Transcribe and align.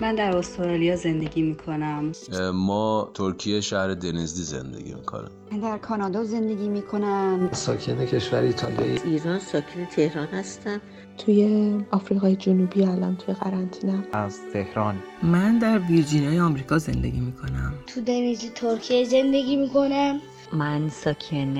من 0.00 0.14
در 0.14 0.36
استرالیا 0.36 0.96
زندگی 0.96 1.42
می 1.42 1.54
کنم 1.54 2.12
ما 2.54 3.10
ترکیه 3.14 3.60
شهر 3.60 3.94
دنزدی 3.94 4.42
زندگی 4.42 4.94
می 4.94 5.02
کنم 5.02 5.30
من 5.52 5.60
در 5.60 5.78
کانادا 5.78 6.24
زندگی 6.24 6.68
می 6.68 6.82
کنم 6.82 7.48
ساکن 7.52 8.06
کشور 8.06 8.40
ایتالیا 8.40 9.02
ایران 9.04 9.38
ساکن 9.38 9.84
تهران 9.84 10.26
هستم. 10.26 10.80
توی 11.18 11.74
آفریقای 11.90 12.36
جنوبی 12.36 12.82
الان 12.84 13.16
توی 13.16 13.34
قرنطینه. 13.34 14.04
از 14.12 14.38
تهران. 14.52 14.96
من 15.22 15.58
در 15.58 15.78
ویرجینیای 15.78 16.40
آمریکا 16.40 16.78
زندگی 16.78 17.20
می 17.20 17.32
کنم 17.32 17.74
تو 17.86 18.00
دنیز 18.00 18.52
ترکیه 18.54 19.04
زندگی 19.04 19.56
می 19.56 19.68
کنم 19.68 20.20
من 20.52 20.88
ساکن 20.88 21.54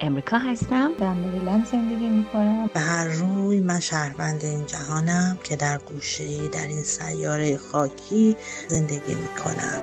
امریکا 0.00 0.38
هستم. 0.38 0.90
در 0.98 1.12
مریلند 1.12 1.66
زندگی 1.66 2.08
می 2.08 2.24
کنم 2.24 2.70
به 2.74 2.80
هر 2.80 3.08
روی 3.08 3.60
من 3.60 3.80
شهروند 3.80 4.44
این 4.44 4.66
جهانم 4.66 5.38
که 5.44 5.56
در 5.56 5.78
گوشه 5.78 6.48
در 6.48 6.66
این 6.66 6.82
سیاره 6.82 7.56
خاکی 7.56 8.36
زندگی 8.68 9.14
می 9.14 9.28
کنم 9.44 9.82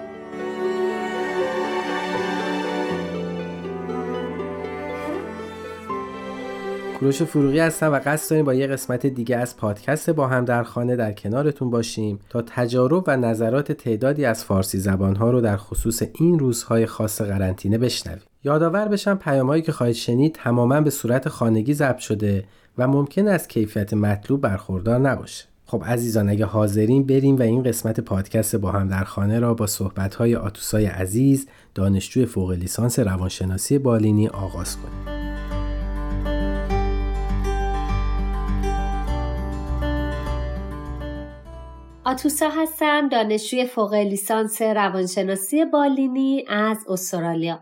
کوروش 6.99 7.23
فروغی 7.23 7.59
هستم 7.59 7.91
و 7.91 7.99
قصد 8.05 8.29
داریم 8.29 8.45
با 8.45 8.53
یه 8.53 8.67
قسمت 8.67 9.05
دیگه 9.05 9.37
از 9.37 9.57
پادکست 9.57 10.09
با 10.09 10.27
هم 10.27 10.45
در 10.45 10.63
خانه 10.63 10.95
در 10.95 11.11
کنارتون 11.11 11.69
باشیم 11.69 12.19
تا 12.29 12.41
تجارب 12.41 13.03
و 13.07 13.17
نظرات 13.17 13.71
تعدادی 13.71 14.25
از 14.25 14.45
فارسی 14.45 14.79
زبانها 14.79 15.31
رو 15.31 15.41
در 15.41 15.57
خصوص 15.57 16.03
این 16.13 16.39
روزهای 16.39 16.85
خاص 16.85 17.21
قرنطینه 17.21 17.77
بشنویم. 17.77 18.28
یادآور 18.43 18.87
بشم 18.87 19.15
پیامهایی 19.15 19.61
که 19.61 19.71
خواهید 19.71 19.95
شنید 19.95 20.35
تماما 20.35 20.81
به 20.81 20.89
صورت 20.89 21.29
خانگی 21.29 21.73
ضبط 21.73 21.97
شده 21.97 22.43
و 22.77 22.87
ممکن 22.87 23.27
است 23.27 23.49
کیفیت 23.49 23.93
مطلوب 23.93 24.41
برخوردار 24.41 24.99
نباشه. 24.99 25.45
خب 25.65 25.83
عزیزان 25.85 26.29
اگه 26.29 26.45
حاضرین 26.45 27.05
بریم 27.05 27.35
و 27.35 27.41
این 27.41 27.63
قسمت 27.63 27.99
پادکست 27.99 28.55
با 28.55 28.71
هم 28.71 28.87
در 28.87 29.03
خانه 29.03 29.39
را 29.39 29.53
با 29.53 29.67
صحبت‌های 29.67 30.35
آتوسای 30.35 30.85
عزیز 30.85 31.47
دانشجوی 31.75 32.25
فوق 32.25 32.51
لیسانس 32.51 32.99
روانشناسی 32.99 33.77
بالینی 33.77 34.27
آغاز 34.27 34.77
کنیم. 34.77 35.19
آتوسا 42.03 42.49
هستم 42.49 43.09
دانشجوی 43.09 43.65
فوق 43.65 43.93
لیسانس 43.93 44.61
روانشناسی 44.61 45.65
بالینی 45.65 46.45
از 46.49 46.77
استرالیا 46.87 47.59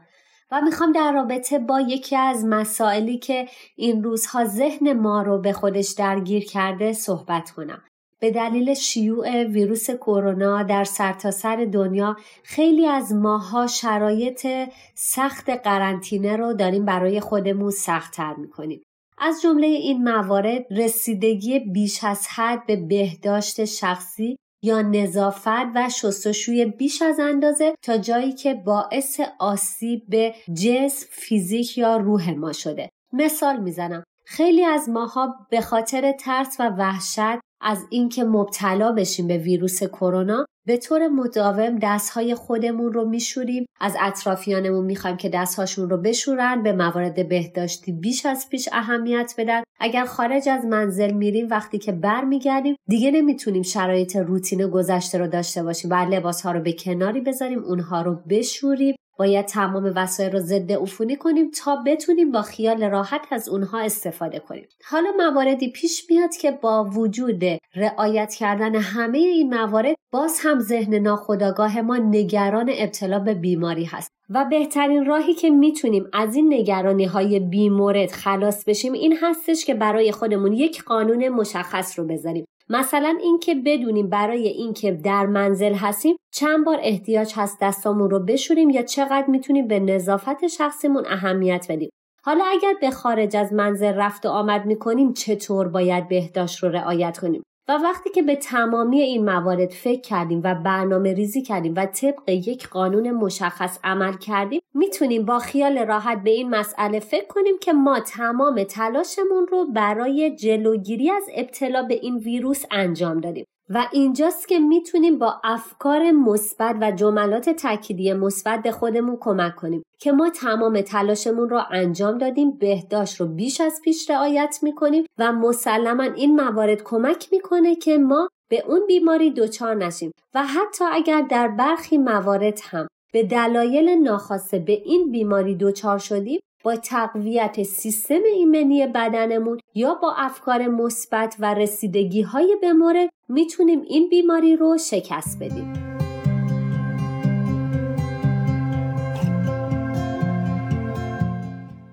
و 0.51 0.61
می‌خوام 0.61 0.91
در 0.91 1.11
رابطه 1.11 1.59
با 1.59 1.81
یکی 1.81 2.15
از 2.15 2.45
مسائلی 2.45 3.17
که 3.17 3.47
این 3.75 4.03
روزها 4.03 4.45
ذهن 4.45 4.93
ما 4.93 5.21
رو 5.21 5.41
به 5.41 5.53
خودش 5.53 5.91
درگیر 5.91 6.45
کرده 6.45 6.93
صحبت 6.93 7.51
کنم. 7.51 7.81
به 8.19 8.31
دلیل 8.31 8.73
شیوع 8.73 9.43
ویروس 9.43 9.89
کرونا 9.89 10.63
در 10.63 10.83
سرتاسر 10.83 11.55
سر 11.57 11.65
دنیا 11.65 12.15
خیلی 12.43 12.87
از 12.87 13.13
ماها 13.13 13.67
شرایط 13.67 14.47
سخت 14.95 15.49
قرنطینه 15.49 16.35
رو 16.35 16.53
داریم 16.53 16.85
برای 16.85 17.19
خودمون 17.19 17.71
سختتر 17.71 18.33
می‌کنیم. 18.33 18.81
از 19.17 19.41
جمله 19.41 19.67
این 19.67 20.03
موارد 20.03 20.65
رسیدگی 20.71 21.59
بیش 21.59 22.03
از 22.03 22.27
حد 22.27 22.65
به 22.65 22.75
بهداشت 22.75 23.65
شخصی 23.65 24.37
یا 24.63 24.81
نظافت 24.81 25.47
و 25.75 25.89
شستشوی 25.89 26.65
بیش 26.65 27.01
از 27.01 27.19
اندازه 27.19 27.75
تا 27.81 27.97
جایی 27.97 28.33
که 28.33 28.53
باعث 28.53 29.19
آسیب 29.39 30.03
به 30.09 30.35
جسم، 30.53 31.05
فیزیک 31.09 31.77
یا 31.77 31.97
روح 31.97 32.31
ما 32.31 32.53
شده. 32.53 32.89
مثال 33.13 33.59
می‌زنم. 33.59 34.03
خیلی 34.25 34.65
از 34.65 34.89
ماها 34.89 35.35
به 35.49 35.61
خاطر 35.61 36.11
ترس 36.11 36.55
و 36.59 36.69
وحشت 36.69 37.39
از 37.61 37.85
اینکه 37.89 38.23
مبتلا 38.23 38.91
بشیم 38.91 39.27
به 39.27 39.37
ویروس 39.37 39.83
کرونا 39.83 40.45
به 40.67 40.77
طور 40.77 41.07
مداوم 41.07 41.79
دستهای 41.81 42.35
خودمون 42.35 42.93
رو 42.93 43.09
میشوریم. 43.09 43.65
از 43.79 43.95
اطرافیانمون 43.99 44.85
می‌خوایم 44.85 45.17
که 45.17 45.29
دستهاشون 45.29 45.89
رو 45.89 45.97
بشورن 45.97 46.63
به 46.63 46.73
موارد 46.73 47.29
بهداشتی 47.29 47.91
بیش 47.91 48.25
از 48.25 48.49
پیش 48.49 48.69
اهمیت 48.71 49.33
بدن. 49.37 49.63
اگر 49.79 50.05
خارج 50.05 50.49
از 50.49 50.65
منزل 50.65 51.11
میریم 51.11 51.47
وقتی 51.49 51.77
که 51.77 51.91
برمیگردیم 51.91 52.75
دیگه 52.87 53.11
نمی‌تونیم 53.11 53.63
شرایط 53.63 54.15
روتین 54.15 54.67
گذشته 54.67 55.17
رو 55.17 55.27
داشته 55.27 55.63
باشیم 55.63 55.91
و 55.91 55.95
لباس 55.95 56.41
ها 56.41 56.51
رو 56.51 56.59
به 56.59 56.73
کناری 56.73 57.21
بذاریم 57.21 57.63
اونها 57.63 58.01
رو 58.01 58.15
بشوریم. 58.29 58.95
باید 59.19 59.45
تمام 59.45 59.93
وسایل 59.95 60.31
رو 60.31 60.39
ضد 60.39 60.71
عفونی 60.71 61.15
کنیم 61.15 61.51
تا 61.51 61.75
بتونیم 61.85 62.31
با 62.31 62.41
خیال 62.41 62.83
راحت 62.83 63.21
از 63.31 63.49
اونها 63.49 63.79
استفاده 63.79 64.39
کنیم. 64.39 64.67
حالا 64.85 65.09
مواردی 65.17 65.71
پیش 65.71 66.05
میاد 66.09 66.35
که 66.35 66.51
با 66.51 66.83
وجود 66.83 67.43
رعایت 67.75 68.33
کردن 68.33 68.75
همه 68.75 69.17
این 69.17 69.53
موارد 69.53 69.95
باز 70.11 70.39
هم 70.43 70.59
ذهن 70.59 70.95
ناخودآگاه 70.95 71.81
ما 71.81 71.97
نگران 71.97 72.71
ابتلا 72.77 73.19
به 73.19 73.33
بیماری 73.33 73.85
هست. 73.85 74.11
و 74.29 74.45
بهترین 74.49 75.05
راهی 75.05 75.33
که 75.33 75.49
می‌تونیم 75.49 76.05
از 76.13 76.35
این 76.35 76.53
نگرانی 76.53 77.05
های 77.05 77.39
بیمورد 77.39 78.11
خلاص 78.11 78.63
بشیم 78.63 78.93
این 78.93 79.17
هستش 79.21 79.65
که 79.65 79.73
برای 79.73 80.11
خودمون 80.11 80.53
یک 80.53 80.83
قانون 80.83 81.29
مشخص 81.29 81.99
رو 81.99 82.05
بذاریم. 82.05 82.45
مثلا 82.69 83.17
اینکه 83.21 83.55
بدونیم 83.55 84.09
برای 84.09 84.47
اینکه 84.47 84.91
در 84.91 85.25
منزل 85.25 85.73
هستیم 85.73 86.15
چند 86.33 86.65
بار 86.65 86.77
احتیاج 86.81 87.33
هست 87.35 87.57
دستامون 87.61 88.09
رو 88.09 88.19
بشوریم 88.19 88.69
یا 88.69 88.81
چقدر 88.81 89.25
می‌تونیم 89.27 89.67
به 89.67 89.79
نظافت 89.79 90.47
شخصیمون 90.47 91.05
اهمیت 91.07 91.65
بدیم. 91.69 91.89
حالا 92.23 92.43
اگر 92.45 92.73
به 92.81 92.91
خارج 92.91 93.35
از 93.35 93.53
منزل 93.53 93.93
رفت 93.93 94.25
و 94.25 94.29
آمد 94.29 94.65
می‌کنیم 94.65 95.13
چطور 95.13 95.67
باید 95.67 96.07
بهداشت 96.07 96.63
رو 96.63 96.69
رعایت 96.69 97.17
کنیم؟ 97.17 97.43
و 97.69 97.71
وقتی 97.71 98.09
که 98.09 98.21
به 98.21 98.35
تمامی 98.35 99.01
این 99.01 99.25
موارد 99.25 99.69
فکر 99.69 100.01
کردیم 100.01 100.41
و 100.43 100.55
برنامه 100.55 101.13
ریزی 101.13 101.41
کردیم 101.41 101.73
و 101.75 101.85
طبق 101.85 102.29
یک 102.29 102.67
قانون 102.67 103.11
مشخص 103.11 103.79
عمل 103.83 104.17
کردیم 104.17 104.61
می‌تونیم 104.73 105.25
با 105.25 105.39
خیال 105.39 105.77
راحت 105.77 106.23
به 106.23 106.29
این 106.29 106.49
مسئله 106.49 106.99
فکر 106.99 107.27
کنیم 107.27 107.59
که 107.61 107.73
ما 107.73 107.99
تمام 107.99 108.63
تلاشمون 108.63 109.47
رو 109.51 109.65
برای 109.71 110.35
جلوگیری 110.35 111.11
از 111.11 111.23
ابتلا 111.35 111.83
به 111.83 111.93
این 111.93 112.17
ویروس 112.17 112.63
انجام 112.71 113.19
دادیم. 113.19 113.45
و 113.69 113.87
اینجاست 113.91 114.47
که 114.47 114.59
می‌تونیم 114.59 115.19
با 115.19 115.41
افکار 115.43 116.11
مثبت 116.11 116.75
و 116.81 116.91
جملات 116.91 117.49
تأکیدی 117.49 118.13
مثبت 118.13 118.63
به 118.63 118.71
خودمون 118.71 119.17
کمک 119.19 119.55
کنیم 119.55 119.83
که 119.99 120.11
ما 120.11 120.29
تمام 120.29 120.81
تلاشمون 120.81 121.49
رو 121.49 121.61
انجام 121.71 122.17
دادیم 122.17 122.51
بهداشت 122.51 123.21
رو 123.21 123.27
بیش 123.27 123.61
از 123.61 123.81
پیش 123.83 124.09
رعایت 124.09 124.59
می‌کنیم 124.61 125.03
و 125.17 125.31
مسلما 125.31 126.03
این 126.03 126.35
موارد 126.35 126.83
کمک 126.83 127.27
می‌کنه 127.31 127.75
که 127.75 127.97
ما 127.97 128.29
به 128.49 128.63
اون 128.67 128.81
بیماری 128.87 129.31
دچار 129.31 129.75
نشیم 129.75 130.11
و 130.35 130.43
حتی 130.43 130.85
اگر 130.91 131.21
در 131.21 131.47
برخی 131.47 131.97
موارد 131.97 132.59
هم 132.63 132.87
به 133.13 133.23
دلایل 133.23 133.89
ناخواسته 133.89 134.59
به 134.59 134.73
این 134.73 135.11
بیماری 135.11 135.55
دچار 135.55 135.97
شدیم 135.97 136.39
با 136.63 136.75
تقویت 136.75 137.63
سیستم 137.63 138.19
ایمنی 138.35 138.87
بدنمون 138.87 139.57
یا 139.75 139.93
با 140.01 140.13
افکار 140.17 140.67
مثبت 140.67 141.35
و 141.39 141.53
رسیدگی 141.53 142.21
های 142.21 142.57
به 142.61 142.73
مورد 142.73 143.09
می‌تونیم 143.29 143.81
این 143.81 144.09
بیماری 144.09 144.55
رو 144.55 144.77
شکست 144.77 145.43
بدیم. 145.43 145.73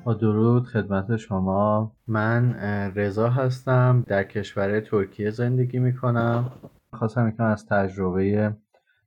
با 0.04 0.14
درود 0.14 0.64
خدمت 0.64 1.16
شما. 1.16 1.92
من 2.06 2.54
رضا 2.94 3.28
هستم. 3.28 4.04
در 4.06 4.24
کشور 4.24 4.80
ترکیه 4.80 5.30
زندگی 5.30 5.78
می‌کنم. 5.78 6.52
خواستم 6.92 7.28
یکم 7.28 7.44
از 7.44 7.66
تجربه 7.66 8.56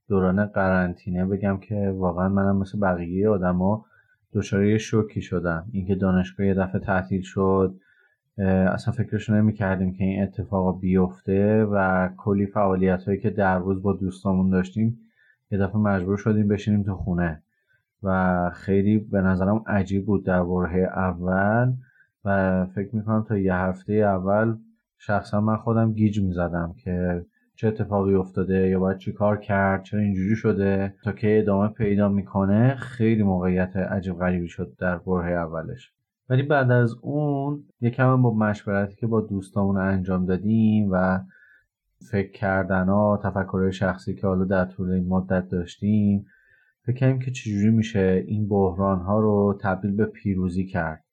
دوران 0.10 0.46
قرنطینه 0.46 1.26
بگم 1.26 1.58
که 1.58 1.96
واقعا 1.98 2.30
منم 2.30 2.58
مثل 2.58 2.80
بقیه 2.80 3.30
آدما 3.30 3.86
دچار 4.34 4.78
شوکی 4.78 5.22
شدم. 5.22 5.66
اینکه 5.72 5.96
دانشگاه 5.96 6.48
یه 6.48 6.54
دفعه 6.54 6.82
تعطیل 6.82 7.22
شد 7.22 7.76
اصلا 8.38 8.94
فکرش 8.94 9.30
نمی 9.30 9.54
کردیم 9.54 9.94
که 9.94 10.04
این 10.04 10.24
اتفاق 10.24 10.80
بیفته 10.80 11.66
و 11.66 12.10
کلی 12.18 12.46
فعالیت 12.46 13.04
هایی 13.04 13.20
که 13.20 13.30
در 13.30 13.60
روز 13.60 13.82
با 13.82 13.94
دوستامون 13.94 14.50
داشتیم 14.50 15.00
یه 15.52 15.58
دفعه 15.58 15.78
مجبور 15.78 16.18
شدیم 16.18 16.48
بشینیم 16.48 16.84
تو 16.84 16.96
خونه. 16.96 17.44
و 18.04 18.50
خیلی 18.54 18.98
به 18.98 19.22
نظرم 19.22 19.64
عجیب 19.68 20.06
بود 20.06 20.26
در 20.26 20.44
برهه 20.44 20.90
اول 20.96 21.74
و 22.26 22.66
فکر 22.66 22.96
می‌کنم 22.96 23.26
تا 23.28 23.38
یه 23.38 23.56
هفته 23.56 23.94
اول 23.94 24.56
شخصا 24.98 25.42
من 25.42 25.58
خودم 25.58 25.94
گیج 25.94 26.22
می‌زدم 26.22 26.76
که 26.84 27.26
چه 27.58 27.68
اتفاقی 27.68 28.16
افتاده 28.16 28.68
یا 28.68 28.80
باید 28.80 28.98
چی 28.98 29.12
کار 29.12 29.38
کرد 29.38 29.84
چرا 29.84 30.00
اینجوری 30.00 30.36
شده 30.36 30.94
تا 31.04 31.12
که 31.12 31.40
ادامه 31.40 31.68
پیدا 31.68 32.10
می‌کنه 32.10 32.76
خیلی 32.76 33.24
موقعیت 33.24 33.76
عجیب 33.76 34.16
غریبی 34.16 34.48
شد 34.48 34.76
در 34.80 34.98
برهه 34.98 35.32
اولش. 35.32 35.92
ولی 36.30 36.44
بعد 36.44 36.72
از 36.72 36.96
اون 37.02 37.64
یکم 37.82 38.22
با 38.22 38.34
مشورتی 38.34 38.96
که 38.96 39.08
با 39.08 39.22
دوستامون 39.22 39.78
انجام 39.78 40.26
دادیم 40.26 40.90
و 40.92 41.20
فکر 42.12 42.32
کردن 42.32 42.86
ها 42.86 43.20
تفکر 43.24 43.72
شخصی 43.72 44.16
که 44.16 44.28
حالا 44.28 44.46
در 44.46 44.66
طول 44.66 44.92
این 44.92 45.08
مدت 45.08 45.50
داشتیم 45.50 46.26
فکر 46.86 46.96
کردیم 46.96 47.20
که 47.20 47.32
چجوری 47.32 47.70
میشه 47.70 48.24
این 48.28 48.48
بحران 48.48 49.00
ها 49.00 49.20
رو 49.20 49.60
تبدیل 49.62 49.92
به 49.92 50.06
پیروزی 50.06 50.66
کرد 50.66 51.04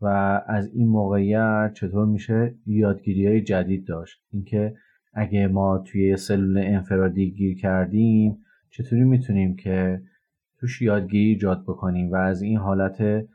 و 0.00 0.06
از 0.46 0.70
این 0.74 0.88
موقعیت 0.88 1.72
چطور 1.74 2.06
میشه 2.06 2.54
یادگیری 2.66 3.26
های 3.26 3.42
جدید 3.42 3.86
داشت. 3.86 4.22
اینکه 4.32 4.74
اگه 5.12 5.48
ما 5.48 5.78
توی 5.78 6.16
سلول 6.16 6.58
انفرادی 6.58 7.30
گیر 7.30 7.56
کردیم 7.56 8.38
چطوری 8.70 9.04
می‌تونیم 9.04 9.56
که 9.56 10.02
توش 10.58 10.82
یادگیری 10.82 11.28
ایجاد 11.30 11.62
بکنیم 11.62 12.12
و 12.12 12.16
از 12.16 12.42
این 12.42 12.58
حالت 12.58 13.26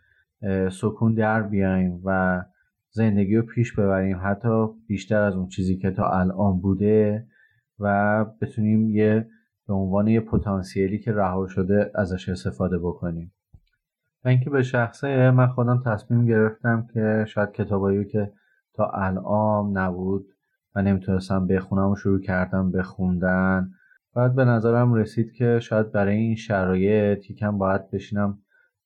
سکون 0.71 1.13
در 1.13 1.41
بیایم 1.41 2.01
و 2.05 2.41
زندگی 2.89 3.35
رو 3.35 3.41
پیش 3.41 3.73
ببریم 3.73 4.19
حتی 4.23 4.67
بیشتر 4.87 5.21
از 5.21 5.35
اون 5.35 5.47
چیزی 5.47 5.77
که 5.77 5.91
تا 5.91 6.09
الان 6.09 6.59
بوده 6.61 7.27
و 7.79 8.25
بتونیم 8.41 8.89
یه 8.89 9.27
به 9.67 9.73
عنوان 9.73 10.07
یه 10.07 10.19
پتانسیلی 10.19 10.99
که 10.99 11.13
رها 11.13 11.47
شده 11.47 11.91
ازش 11.95 12.29
استفاده 12.29 12.79
بکنیم. 12.79 13.33
و 14.25 14.27
اینکه 14.27 14.49
به 14.49 14.63
شخصه 14.63 15.31
من 15.31 15.47
خودم 15.47 15.83
تصمیم 15.85 16.25
گرفتم 16.25 16.87
که 16.93 17.25
شاید 17.27 17.51
کتابایی 17.51 18.05
که 18.05 18.31
تا 18.73 18.85
الان 18.93 19.77
نبود 19.77 20.34
و 20.75 20.81
نمی‌تونستم 20.81 21.47
بخونم 21.47 21.89
و 21.91 21.95
شروع 21.95 22.19
کردم 22.19 22.71
بخوندن 22.71 23.71
بعد 24.15 24.35
به 24.35 24.45
نظرم 24.45 24.93
رسید 24.93 25.33
که 25.33 25.59
شاید 25.59 25.91
برای 25.91 26.15
این 26.15 26.35
شرایط 26.35 27.29
یکم 27.31 27.57
باید 27.57 27.91
بشینم 27.91 28.37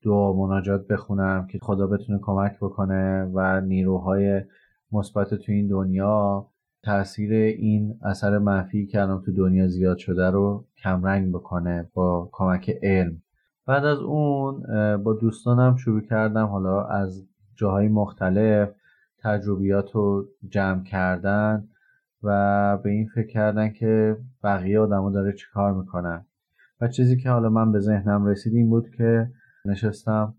دعا 0.03 0.33
مناجات 0.33 0.88
بخونم 0.88 1.47
که 1.47 1.59
خدا 1.62 1.88
بتونه 1.88 2.19
کمک 2.21 2.57
بکنه 2.62 3.24
و 3.33 3.62
نیروهای 3.62 4.41
مثبت 4.91 5.33
تو 5.33 5.51
این 5.51 5.68
دنیا 5.68 6.47
تاثیر 6.83 7.33
این 7.33 8.00
اثر 8.01 8.38
منفی 8.38 8.86
که 8.86 9.01
الان 9.01 9.21
تو 9.21 9.31
دنیا 9.31 9.68
زیاد 9.68 9.97
شده 9.97 10.30
رو 10.30 10.65
کمرنگ 10.77 11.30
بکنه 11.30 11.89
با 11.94 12.30
کمک 12.31 12.69
علم. 12.83 13.21
بعد 13.65 13.86
از 13.86 14.00
اون 14.00 14.63
با 15.03 15.13
دوستانم 15.13 15.75
شروع 15.75 16.01
کردم 16.01 16.45
حالا 16.45 16.83
از 16.83 17.25
جاهای 17.56 17.88
مختلف 17.88 18.69
تجربیات 19.24 19.91
رو 19.91 20.25
جمع 20.50 20.83
کردن. 20.83 21.68
و 22.24 22.77
به 22.77 22.89
این 22.89 23.07
فکر 23.16 23.27
کردن 23.27 23.69
که 23.69 24.18
بقیه 24.44 24.80
آدما 24.80 25.12
داره 25.12 25.33
چیکار 25.33 25.74
می‌کنن 25.74 26.25
و 26.81 26.88
چیزی 26.88 27.18
که 27.18 27.30
حالا 27.30 27.50
من 27.50 27.71
به 27.71 27.80
ذهنم 27.80 28.25
رسید 28.25 28.56
این 28.56 28.69
بود 28.69 28.89
که 28.98 29.31
نشستم 29.66 30.33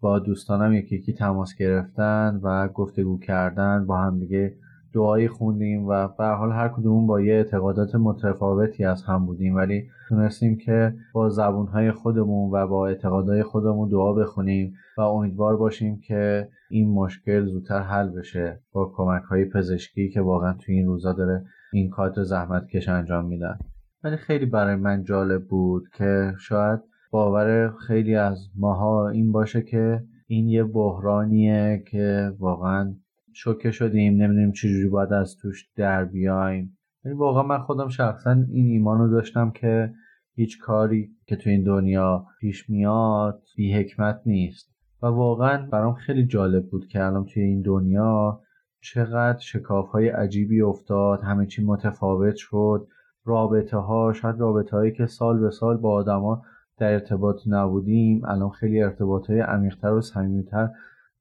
با 0.00 0.18
دوستانم 0.18 0.72
یکی 0.72 0.96
یکی 0.96 1.12
تماس 1.12 1.54
گرفتن 1.54 2.40
و 2.42 2.68
گفتگو 2.68 3.18
کردن 3.18 3.86
با 3.86 3.98
هم 3.98 4.18
دیگه 4.18 4.56
دعایی 4.94 5.28
خوندیم 5.28 5.86
و 5.86 6.08
به 6.08 6.26
حال 6.26 6.52
هر 6.52 6.68
کدوم 6.68 7.06
با 7.06 7.20
یه 7.20 7.34
اعتقادات 7.34 7.94
متفاوتی 7.94 8.84
از 8.84 9.02
هم 9.02 9.26
بودیم. 9.26 9.56
ولی 9.56 9.88
تونستیم 10.08 10.56
که 10.56 10.94
با 11.12 11.28
زبونهای 11.28 11.92
خودمون 11.92 12.50
و 12.50 12.66
با 12.66 12.88
اعتقادهای 12.88 13.42
خودمون 13.42 13.88
دعا 13.88 14.12
بخونیم 14.12 14.74
و 14.98 15.00
امیدوار 15.00 15.56
باشیم 15.56 16.00
که 16.00 16.48
این 16.70 16.94
مشکل 16.94 17.46
زودتر 17.46 17.82
حل 17.82 18.08
بشه 18.08 18.60
با 18.72 18.92
کمک 18.96 19.22
های 19.22 19.44
پزشکی 19.44 20.10
که 20.10 20.20
واقعا 20.20 20.52
توی 20.52 20.74
این 20.74 20.86
روزا 20.86 21.12
داره 21.12 21.44
این 21.72 21.90
کار 21.90 22.22
زحمت 22.22 22.66
کش 22.66 22.88
انجام 22.88 23.26
میدن. 23.26 23.58
ولی 24.04 24.16
خیلی 24.16 24.46
برای 24.46 24.76
من 24.76 25.04
جالب 25.04 25.46
بود 25.48 25.88
که 25.94 26.32
شاید 26.38 26.80
باور 27.10 27.74
خیلی 27.86 28.14
از 28.14 28.38
ماها 28.56 29.08
این 29.08 29.32
باشه 29.32 29.62
که 29.62 30.04
این 30.26 30.48
یه 30.48 30.64
بحرانیه 30.64 31.84
که 31.90 32.32
واقعا 32.38 32.94
شوکه 33.32 33.70
شدیم 33.70 34.22
نمی‌دونیم 34.22 34.52
چجوری 34.52 34.88
باید 34.88 35.12
از 35.12 35.36
توش 35.36 35.68
در 35.76 36.04
بیایم. 36.04 36.78
یعنی 37.04 37.18
واقعا 37.18 37.42
من 37.42 37.58
خودم 37.58 37.88
شخصا 37.88 38.30
این 38.30 38.66
ایمان 38.66 38.98
رو 38.98 39.10
داشتم 39.10 39.50
که 39.50 39.92
هیچ 40.34 40.58
کاری 40.60 41.10
که 41.26 41.36
تو 41.36 41.50
این 41.50 41.64
دنیا 41.64 42.26
پیش 42.40 42.70
میاد 42.70 43.42
بی 43.56 43.74
حکمت 43.74 44.20
نیست. 44.26 44.70
و 45.02 45.06
واقعا 45.06 45.66
برام 45.66 45.94
خیلی 45.94 46.26
جالب 46.26 46.66
بود 46.70 46.86
که 46.86 47.04
الان 47.04 47.24
توی 47.24 47.42
این 47.42 47.62
دنیا 47.62 48.40
چقدر 48.80 49.38
شکاف 49.38 49.88
های 49.88 50.08
عجیبی 50.08 50.62
افتاد 50.62 51.20
همه 51.22 51.46
چی 51.46 51.64
متفاوت 51.64 52.34
شد 52.36 52.88
رابطه 53.24 53.76
ها 53.76 54.12
شاید 54.12 54.40
رابطه 54.40 54.76
هایی 54.76 54.92
که 54.92 55.06
سال 55.06 55.38
به 55.38 55.50
سال 55.50 55.76
با 55.76 55.92
آدما 55.92 56.42
در 56.78 56.92
ارتباط 56.92 57.36
نبودیم 57.46 58.24
الان 58.24 58.50
خیلی 58.50 58.82
ارتباط 58.82 59.30
های 59.30 59.40
عمیقتر 59.40 59.92
و 59.92 60.00
صمیمیتر 60.00 60.68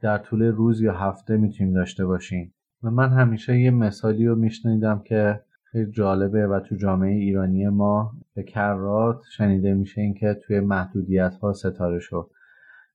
در 0.01 0.17
طول 0.17 0.43
روز 0.43 0.81
یا 0.81 0.93
هفته 0.93 1.37
می‌تونیم 1.37 1.73
داشته 1.73 2.05
باشیم. 2.05 2.53
و 2.83 2.91
من 2.91 3.09
همیشه 3.09 3.59
یه 3.59 3.71
مثالی 3.71 4.27
رو 4.27 4.35
میشنیدم 4.35 5.01
که 5.05 5.41
خیلی 5.63 5.91
جالبه 5.91 6.47
و 6.47 6.59
تو 6.59 6.75
جامعه 6.75 7.15
ایرانی 7.15 7.67
ما 7.67 8.11
به 8.35 8.43
کرات 8.43 9.21
شنیده 9.31 9.73
میشه 9.73 10.01
اینکه 10.01 10.33
توی 10.33 10.59
محدودیت 10.59 11.35
ها 11.41 11.53
ستاره 11.53 11.99
شد. 11.99 12.29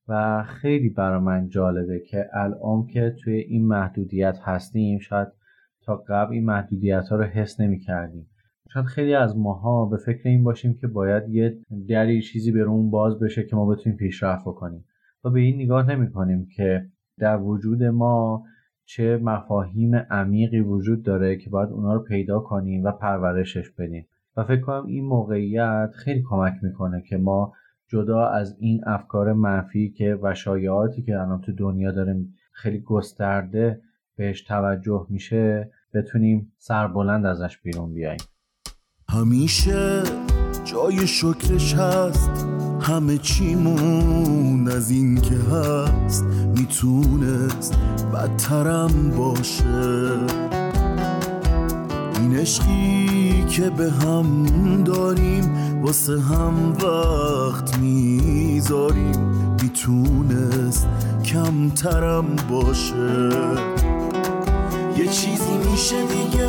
و 0.07 0.43
خیلی 0.43 0.89
برای 0.89 1.19
من 1.19 1.47
جالبه 1.47 1.99
که 1.99 2.25
الان 2.33 2.87
که 2.87 3.15
توی 3.23 3.33
این 3.33 3.67
محدودیت 3.67 4.37
هستیم 4.41 4.99
شاید 4.99 5.27
تا 5.81 5.95
قبل 5.95 6.33
این 6.33 6.45
محدودیت 6.45 7.07
ها 7.09 7.15
رو 7.15 7.23
حس 7.23 7.59
نمی 7.59 7.79
کردیم 7.79 8.29
شاید 8.73 8.85
خیلی 8.85 9.13
از 9.13 9.37
ماها 9.37 9.85
به 9.85 9.97
فکر 9.97 10.29
این 10.29 10.43
باشیم 10.43 10.73
که 10.73 10.87
باید 10.87 11.29
یه 11.29 11.57
دری 11.89 12.21
چیزی 12.21 12.51
به 12.51 12.65
باز 12.65 13.19
بشه 13.19 13.43
که 13.43 13.55
ما 13.55 13.65
بتونیم 13.65 13.97
پیشرفت 13.97 14.43
کنیم 14.43 14.85
و 15.23 15.29
به 15.29 15.39
این 15.39 15.55
نگاه 15.55 15.91
نمی 15.91 16.11
کنیم 16.11 16.47
که 16.55 16.85
در 17.19 17.37
وجود 17.41 17.83
ما 17.83 18.43
چه 18.85 19.17
مفاهیم 19.17 19.95
عمیقی 19.95 20.59
وجود 20.59 21.03
داره 21.03 21.37
که 21.37 21.49
باید 21.49 21.69
اونا 21.69 21.93
رو 21.93 22.03
پیدا 22.03 22.39
کنیم 22.39 22.83
و 22.83 22.91
پرورشش 22.91 23.69
بدیم. 23.69 24.07
و 24.37 24.43
فکر 24.43 24.61
کنم 24.61 24.85
این 24.85 25.05
موقعیت 25.05 25.89
خیلی 25.95 26.23
کمک 26.29 26.53
می‌کنه 26.61 27.01
که 27.01 27.17
ما 27.17 27.53
جدا 27.87 28.27
از 28.27 28.55
این 28.59 28.81
افکار 28.87 29.33
منفی 29.33 29.89
که 29.89 30.19
و 30.21 30.33
شایعاتی 30.33 31.01
که 31.01 31.19
الان 31.19 31.41
تو 31.41 31.51
دنیا 31.51 31.91
داره 31.91 32.25
خیلی 32.51 32.79
گسترده 32.79 33.81
بهش 34.15 34.41
توجه 34.41 35.07
میشه 35.09 35.71
بتونیم 35.93 36.53
سربلند 36.57 37.25
ازش 37.25 37.57
بیرون 37.57 37.93
بیاییم. 37.93 38.21
همیشه 39.09 40.03
جای 40.63 41.07
شکرش 41.07 41.75
هست 41.75 42.47
همه 42.81 43.17
چیمون 43.17 44.67
از 44.67 44.91
این 44.91 45.15
که 45.21 45.35
هست. 45.35 46.25
می‌تونست 46.57 47.79
بدترم 48.13 49.11
باشه. 49.17 50.09
این 52.21 52.35
عشقی 52.35 53.14
که 53.45 53.69
به 53.69 53.91
هم 53.91 54.83
داریم 54.83 55.51
واسه 55.83 56.21
هم 56.21 56.73
وقت 56.73 57.77
می‌ذاریم. 57.77 59.35
می‌تونست 59.61 60.87
کمترم 61.25 62.25
باشه. 62.49 63.29
یه 64.97 65.07
چیزی 65.07 65.57
میشه 65.71 65.95
دیگه 66.05 66.47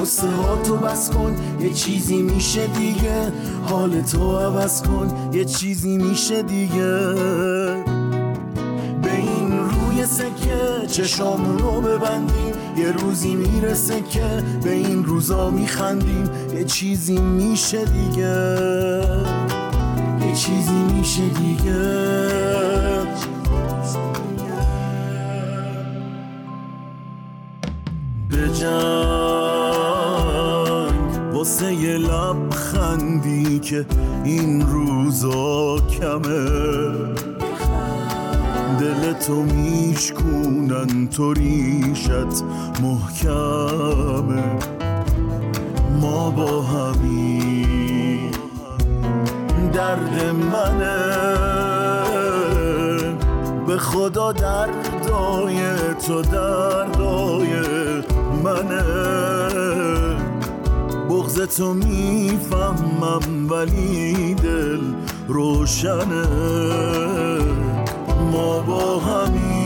قصه 0.00 0.30
ها 0.30 0.56
تو 0.56 0.76
بس 0.76 1.10
کن. 1.10 1.36
یه 1.60 1.70
چیزی 1.72 2.22
میشه 2.22 2.66
دیگه 2.66 3.32
حال 3.64 4.00
تو 4.00 4.38
عوض 4.38 4.82
کن. 4.82 5.30
یه 5.32 5.44
چیزی 5.44 5.98
میشه 5.98 6.42
دیگه. 6.42 7.87
چشامون 10.98 11.58
رو 11.58 11.80
ببندیم. 11.80 12.54
یه 12.76 12.92
روزی 12.92 13.34
می‌رسه 13.34 14.00
که 14.00 14.44
به 14.64 14.72
این 14.72 15.04
روزا 15.04 15.50
میخندیم. 15.50 16.30
یه 16.54 16.64
چیزی 16.64 17.18
میشه 17.18 17.84
دیگه. 17.84 18.56
یه 20.26 20.34
چیزی 20.34 20.82
میشه 20.94 21.22
دیگه. 21.28 22.08
جنگ 28.54 29.78
واسه 31.32 31.74
یه 31.74 31.98
لبخندی 31.98 33.58
که 33.58 33.86
این 34.24 34.66
روزا 34.66 35.76
کمه. 35.78 37.47
دل 38.78 39.12
تو 39.12 39.42
میشکونن 39.42 41.08
تو 41.08 41.32
ریشت 41.32 42.44
محکمه. 42.82 44.42
ما 46.00 46.30
با 46.30 46.62
همین 46.62 48.30
درد 49.72 50.34
منه. 50.52 50.98
به 53.66 53.78
خدا 53.78 54.32
دردای 54.32 55.58
تو 56.06 56.22
دردای 56.22 57.48
منه. 58.44 58.82
بغز 61.10 61.40
تو 61.40 61.74
می‌فهمم 61.74 63.50
ولی 63.50 64.34
دل 64.34 64.80
روشنه. 65.28 66.24
ما 68.32 68.60
با 68.60 68.98
همین 68.98 69.57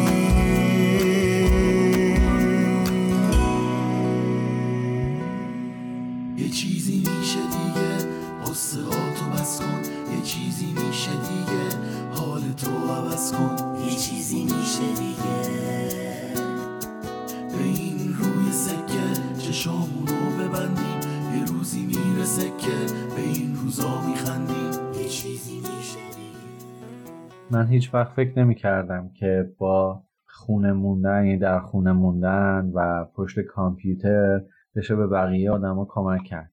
من 27.53 27.67
هیچ 27.67 27.95
وقت 27.95 28.13
فکر 28.13 28.39
نمی 28.39 28.55
کردم 28.55 29.11
که 29.15 29.51
با 29.59 30.03
خونه 30.27 30.73
موندن 30.73 31.25
یعنی 31.25 31.39
در 31.39 31.61
خونه 31.61 31.93
موندن 31.93 32.71
و 32.75 33.05
پشت 33.05 33.41
کامپیوتر 33.41 34.43
بشه 34.77 34.97
به 34.97 35.07
بقیه 35.07 35.51
آدما 35.51 35.87
کمک 35.91 36.25
کرد. 36.25 36.51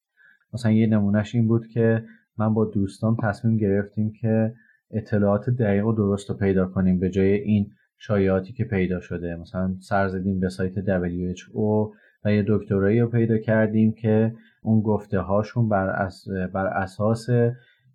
مثلا 0.53 0.71
یه 0.71 0.87
نمونهش 0.87 1.35
این 1.35 1.47
بود 1.47 1.67
که 1.67 2.03
من 2.37 2.53
با 2.53 2.65
دوستان 2.65 3.17
تصمیم 3.23 3.57
گرفتیم 3.57 4.13
که 4.21 4.53
اطلاعات 4.91 5.49
دقیق 5.49 5.85
و 5.85 5.93
درست 5.93 6.29
رو 6.29 6.35
پیدا 6.35 6.65
کنیم 6.65 6.99
به 6.99 7.09
جای 7.09 7.33
این 7.33 7.71
شایعاتی 7.97 8.53
که 8.53 8.63
پیدا 8.63 8.99
شده. 8.99 9.35
مثلا 9.35 9.75
سر 9.79 10.07
زدیم 10.07 10.39
به 10.39 10.49
سایت 10.49 10.73
WHO 10.73 11.93
و 12.25 12.33
یه 12.33 12.45
دکترایی 12.47 12.99
رو 12.99 13.07
پیدا 13.07 13.37
کردیم 13.37 13.91
که 13.91 14.35
اون 14.61 14.81
گفته 14.81 15.19
هاشون 15.19 15.69
بر, 15.69 16.09
بر 16.53 16.67
اساس 16.67 17.27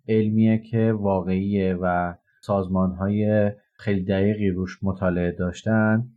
علمیه 0.07 0.57
که 0.57 0.91
واقعیه 0.91 1.77
و 1.81 2.13
سازمان 2.45 2.91
های 2.91 3.51
خیلی 3.77 4.03
دقیقی 4.03 4.49
روش 4.49 4.83
مطالعه 4.83 5.31
داشتن 5.31 6.07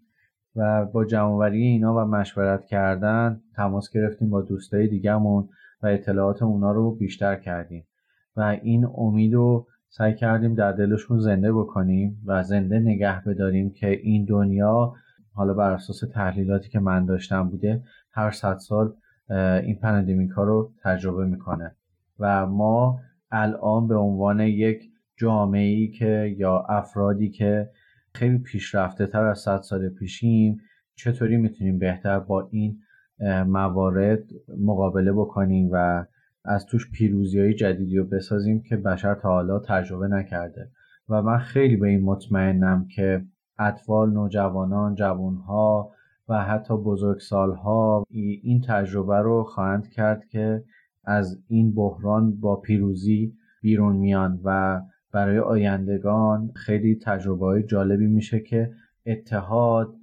و 0.57 0.85
با 0.85 1.05
جمعوری 1.05 1.63
اینا 1.63 1.95
و 1.95 1.99
مشورت 1.99 2.67
کردن 2.67 3.41
تماس 3.57 3.91
گرفتیم 3.91 4.31
با 4.31 4.43
دوستای 4.43 4.89
دیگهمون 4.89 5.49
و 5.83 5.87
اطلاعات 5.87 6.43
اونا 6.43 6.73
رو 6.73 6.95
بیشتر 6.95 7.37
کردیم. 7.37 7.87
و 8.37 8.59
این 8.63 8.87
امید 8.97 9.35
رو 9.35 9.67
سعی 9.89 10.15
کردیم 10.15 10.55
در 10.55 10.73
دلشون 10.73 11.19
زنده 11.19 11.53
بکنیم 11.53 12.23
و 12.27 12.43
زنده 12.43 12.79
نگه 12.79 13.25
بداریم 13.25 13.71
که 13.71 13.91
این 13.91 14.25
دنیا 14.25 14.93
حالا 15.33 15.55
بر 15.55 15.73
اساس 15.73 16.01
تحلیلاتی 16.15 16.69
که 16.69 16.81
من 16.81 17.05
داشتم 17.05 17.49
بوده 17.49 17.83
هر 18.13 18.31
صد 18.31 18.57
سال 18.57 18.95
این 19.63 19.79
پندمیک 19.83 20.31
ها 20.31 20.45
رو 20.45 20.73
تجربه 20.85 21.27
می‌کنه. 21.27 21.77
و 22.19 22.47
ما 22.47 22.99
الان 23.31 23.89
به 23.89 23.97
عنوان 23.97 24.41
یک 24.41 24.83
جامعه 25.19 25.69
ای 25.69 25.89
که 25.89 26.35
یا 26.39 26.59
افرادی 26.69 27.31
که 27.31 27.71
خیلی 28.15 28.39
پیشرفته 28.39 29.07
تر 29.07 29.25
از 29.25 29.39
صد 29.39 29.61
سال 29.61 29.89
پیشیم 29.89 30.61
چطوری 30.95 31.37
می‌تونیم 31.37 31.79
بهتر 31.79 32.19
با 32.19 32.49
این 32.51 32.79
موارد 33.47 34.23
مقابله 34.59 35.13
بکنیم 35.13 35.69
و 35.73 36.05
از 36.45 36.67
توش 36.67 36.91
پیروزی 36.91 37.41
های 37.41 37.55
جدیدی 37.55 37.97
رو 37.97 38.05
بسازیم 38.05 38.63
که 38.63 38.77
بشر 38.77 39.15
تا 39.15 39.29
حالا 39.29 39.59
تجربه 39.59 40.09
نکرده. 40.09 40.71
و 41.09 41.23
من 41.23 41.39
خیلی 41.39 41.77
به 41.77 41.89
این 41.89 42.03
مطمئنم 42.03 42.87
که 42.95 43.25
اطفال، 43.59 44.11
نوجوانان، 44.11 44.95
جوانها 44.95 45.93
و 46.29 46.45
حتی 46.45 46.77
بزرگسالها 46.77 48.05
این 48.11 48.63
تجربه 48.69 49.17
رو 49.17 49.45
خواهند 49.45 49.89
کرد 49.89 50.25
که 50.25 50.65
از 51.05 51.43
این 51.49 51.75
بحران 51.75 52.41
با 52.41 52.57
پیروزی 52.57 53.35
بیرون 53.63 53.97
میان 53.97 54.41
و 54.45 54.81
برای 55.19 55.39
آیندگان 55.39 56.51
خیلی 56.55 56.99
تجربه 57.03 57.47
های 57.47 57.63
جالبی 57.63 58.07
میشه 58.07 58.41
که 58.41 58.71
اتحاد 59.07 59.95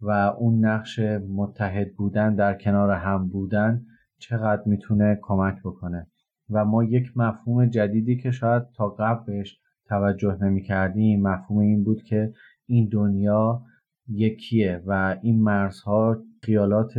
و 0.00 0.10
اون 0.10 0.64
نقش 0.64 0.98
متحد 1.28 1.94
بودن 1.94 2.34
در 2.34 2.54
کنار 2.54 2.90
هم 2.90 3.28
بودن 3.28 3.82
چقدر 4.18 4.62
می‌تونه 4.66 5.18
کمک 5.22 5.62
بکنه. 5.64 6.06
و 6.50 6.64
ما 6.64 6.84
یک 6.84 7.12
مفهوم 7.16 7.66
جدیدی 7.66 8.16
که 8.16 8.30
شاید 8.30 8.62
تا 8.76 8.88
قبلش 8.88 9.60
توجه 9.88 10.38
نمی 10.42 10.62
کردیم 10.62 11.22
مفهوم 11.22 11.58
این 11.58 11.84
بود 11.84 12.02
که 12.02 12.32
این 12.66 12.88
دنیا 12.92 13.62
یکیه 14.08 14.82
و 14.86 15.16
این 15.22 15.42
مرزها 15.42 16.16
خیالات 16.42 16.94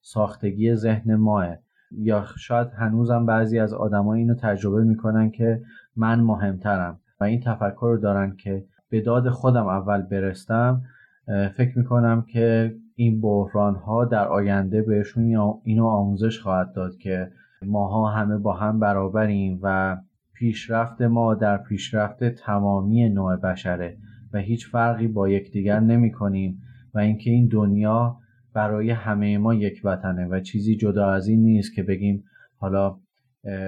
ساختگی 0.00 0.74
ذهن 0.74 1.14
ماه. 1.14 1.56
یا 1.90 2.24
شاید 2.38 2.68
هنوزم 2.68 3.26
بعضی 3.26 3.58
از 3.58 3.74
آدما 3.74 4.14
اینو 4.14 4.34
تجربه 4.34 4.84
می‌کنن 4.84 5.30
که 5.30 5.62
من 5.98 6.20
مهمترم 6.20 7.00
و 7.20 7.24
این 7.24 7.40
تفکر 7.40 7.86
رو 7.86 7.98
دارن 7.98 8.36
که 8.36 8.64
به 8.90 9.00
داد 9.00 9.28
خودم 9.28 9.66
اول 9.66 10.02
برستم 10.02 10.82
فکر 11.56 11.78
می‌کنم 11.78 12.24
که 12.32 12.74
این 12.94 13.20
بحران 13.20 13.74
ها 13.74 14.04
در 14.04 14.28
آینده 14.28 14.82
بهشون 14.82 15.22
اینو 15.64 15.86
آموزش 15.86 16.40
خواهد 16.40 16.72
داد 16.72 16.96
که 16.96 17.30
ماها 17.66 18.10
همه 18.10 18.38
با 18.38 18.52
هم 18.52 18.80
برابریم 18.80 19.58
و 19.62 19.96
پیشرفت 20.34 21.02
ما 21.02 21.34
در 21.34 21.58
پیشرفت 21.58 22.24
تمامی 22.24 23.08
نوع 23.08 23.36
بشره 23.36 23.98
و 24.32 24.38
هیچ 24.38 24.68
فرقی 24.70 25.08
با 25.08 25.28
یکدیگر 25.28 25.80
نمی 25.80 26.12
کنیم 26.12 26.62
و 26.94 26.98
اینکه 26.98 27.30
این 27.30 27.48
دنیا 27.48 28.16
برای 28.54 28.90
همه 28.90 29.38
ما 29.38 29.54
یک 29.54 29.80
وطنه 29.84 30.26
و 30.26 30.40
چیزی 30.40 30.76
جدا 30.76 31.10
از 31.10 31.28
این 31.28 31.42
نیست 31.42 31.74
که 31.74 31.82
بگیم 31.82 32.24
حالا 32.56 32.98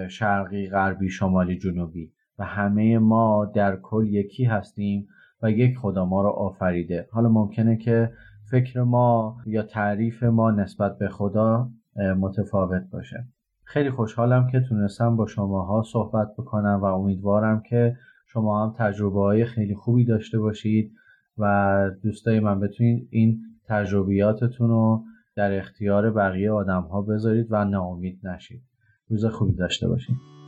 شرقی 0.08 0.68
غربی 0.68 1.08
شمالی 1.08 1.58
جنوبی. 1.58 2.12
و 2.40 2.44
همه 2.44 2.98
ما 2.98 3.52
در 3.54 3.76
کل 3.76 4.06
یکی 4.06 4.44
هستیم 4.44 5.08
و 5.42 5.50
یک 5.50 5.78
خدا 5.78 6.04
ما 6.04 6.22
رو 6.22 6.28
آفریده. 6.28 7.08
حالا 7.12 7.28
ممکنه 7.28 7.76
که 7.76 8.12
فکر 8.50 8.82
ما 8.82 9.36
یا 9.46 9.62
تعریف 9.62 10.22
ما 10.22 10.50
نسبت 10.50 10.98
به 10.98 11.08
خدا 11.08 11.68
متفاوت 11.96 12.82
باشه. 12.92 13.24
خیلی 13.64 13.90
خوشحالم 13.90 14.46
که 14.46 14.60
تونستم 14.60 15.16
با 15.16 15.26
شماها 15.26 15.82
صحبت 15.82 16.28
بکنم 16.38 16.80
و 16.82 16.84
امیدوارم 16.84 17.60
که 17.60 17.96
شما 18.26 18.66
هم 18.66 18.74
تجربه 18.78 19.20
های 19.20 19.44
خیلی 19.44 19.74
خوبی 19.74 20.04
داشته 20.04 20.38
باشید 20.38 20.92
و 21.38 21.90
دوستای 22.02 22.40
من 22.40 22.60
بتونید 22.60 23.08
این 23.10 23.40
تجربیاتتون 23.64 24.68
رو 24.68 25.04
در 25.36 25.58
اختیار 25.58 26.10
بقیه 26.10 26.50
آدم 26.50 26.82
ها 26.82 27.02
بذارید 27.02 27.46
و 27.50 27.64
ناامید 27.64 28.20
نشید. 28.22 28.62
روز 29.08 29.24
خوبی 29.24 29.54
داشته 29.54 29.88
باشید. 29.88 30.39